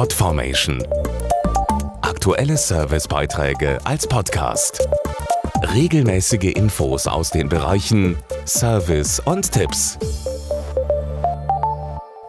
[0.00, 0.82] Podformation.
[2.00, 4.88] Aktuelle Servicebeiträge als Podcast.
[5.74, 8.16] Regelmäßige Infos aus den Bereichen
[8.46, 9.98] Service und Tipps.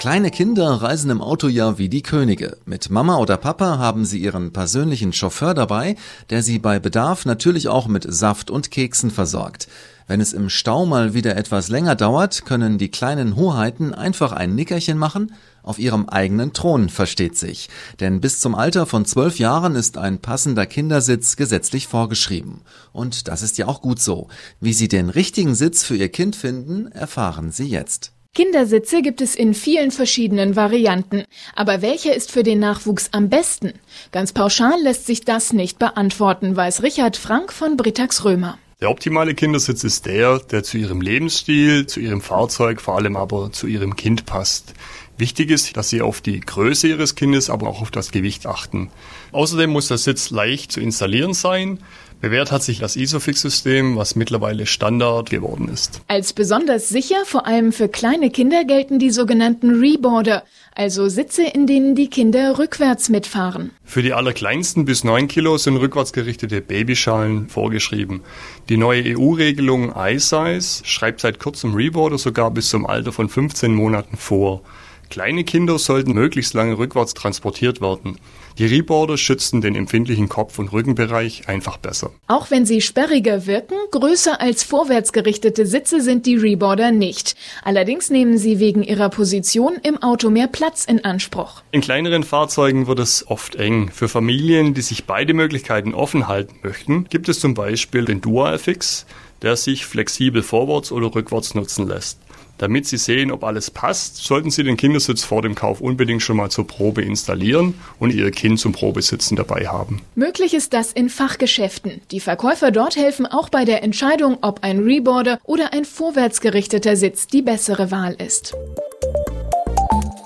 [0.00, 2.56] Kleine Kinder reisen im Auto ja wie die Könige.
[2.64, 5.94] Mit Mama oder Papa haben sie ihren persönlichen Chauffeur dabei,
[6.30, 9.68] der sie bei Bedarf natürlich auch mit Saft und Keksen versorgt.
[10.10, 14.56] Wenn es im Stau mal wieder etwas länger dauert, können die kleinen Hoheiten einfach ein
[14.56, 15.32] Nickerchen machen,
[15.62, 17.68] auf ihrem eigenen Thron, versteht sich.
[18.00, 22.62] Denn bis zum Alter von zwölf Jahren ist ein passender Kindersitz gesetzlich vorgeschrieben.
[22.92, 24.26] Und das ist ja auch gut so.
[24.58, 28.10] Wie Sie den richtigen Sitz für Ihr Kind finden, erfahren Sie jetzt.
[28.34, 31.22] Kindersitze gibt es in vielen verschiedenen Varianten.
[31.54, 33.74] Aber welcher ist für den Nachwuchs am besten?
[34.10, 38.58] Ganz pauschal lässt sich das nicht beantworten, weiß Richard Frank von Britax Römer.
[38.80, 43.52] Der optimale Kindersitz ist der, der zu ihrem Lebensstil, zu ihrem Fahrzeug, vor allem aber
[43.52, 44.72] zu ihrem Kind passt.
[45.18, 48.90] Wichtig ist, dass Sie auf die Größe Ihres Kindes, aber auch auf das Gewicht achten.
[49.32, 51.80] Außerdem muss der Sitz leicht zu installieren sein.
[52.22, 56.00] Bewährt hat sich das Isofix-System, was mittlerweile Standard geworden ist.
[56.08, 60.42] Als besonders sicher, vor allem für kleine Kinder, gelten die sogenannten Reboarder,
[60.74, 63.70] also Sitze, in denen die Kinder rückwärts mitfahren.
[63.84, 68.22] Für die allerkleinsten bis 9 Kilo sind rückwärts gerichtete Babyschalen vorgeschrieben.
[68.68, 74.16] Die neue EU-Regelung iSize schreibt seit kurzem Reboarder sogar bis zum Alter von 15 Monaten
[74.16, 74.62] vor.
[75.10, 78.18] Kleine Kinder sollten möglichst lange rückwärts transportiert werden.
[78.58, 82.12] Die Reboarder schützen den empfindlichen Kopf- und Rückenbereich einfach besser.
[82.28, 87.34] Auch wenn sie sperriger wirken, größer als vorwärts gerichtete Sitze sind die Reboarder nicht.
[87.64, 91.62] Allerdings nehmen sie wegen ihrer Position im Auto mehr Platz in Anspruch.
[91.72, 93.90] In kleineren Fahrzeugen wird es oft eng.
[93.92, 99.06] Für Familien, die sich beide Möglichkeiten offen halten möchten, gibt es zum Beispiel den Dualfix,
[99.42, 102.18] der sich flexibel vorwärts oder rückwärts nutzen lässt.
[102.60, 106.36] Damit Sie sehen, ob alles passt, sollten Sie den Kindersitz vor dem Kauf unbedingt schon
[106.36, 110.02] mal zur Probe installieren und Ihr Kind zum Probesitzen dabei haben.
[110.14, 112.02] Möglich ist das in Fachgeschäften.
[112.10, 117.26] Die Verkäufer dort helfen auch bei der Entscheidung, ob ein Reboarder oder ein vorwärtsgerichteter Sitz
[117.26, 118.54] die bessere Wahl ist.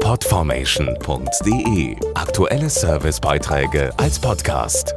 [0.00, 4.92] Podformation.de Aktuelle Servicebeiträge als Podcast.